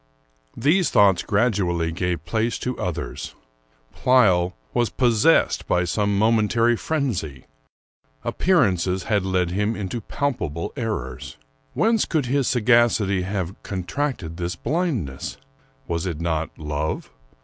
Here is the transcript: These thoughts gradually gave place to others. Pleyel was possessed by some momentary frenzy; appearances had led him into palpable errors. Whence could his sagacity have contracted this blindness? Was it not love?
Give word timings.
These 0.57 0.89
thoughts 0.89 1.21
gradually 1.21 1.91
gave 1.91 2.25
place 2.25 2.57
to 2.57 2.75
others. 2.79 3.35
Pleyel 3.93 4.53
was 4.73 4.89
possessed 4.89 5.67
by 5.67 5.83
some 5.83 6.17
momentary 6.17 6.75
frenzy; 6.75 7.45
appearances 8.23 9.03
had 9.03 9.23
led 9.23 9.51
him 9.51 9.75
into 9.75 10.01
palpable 10.01 10.73
errors. 10.75 11.37
Whence 11.75 12.05
could 12.05 12.25
his 12.25 12.47
sagacity 12.47 13.21
have 13.21 13.61
contracted 13.61 14.37
this 14.37 14.55
blindness? 14.55 15.37
Was 15.87 16.07
it 16.07 16.19
not 16.19 16.49
love? 16.57 17.11